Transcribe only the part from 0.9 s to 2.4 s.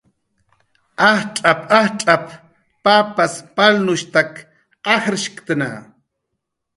"Ajtz'ap"" ajtz'ap""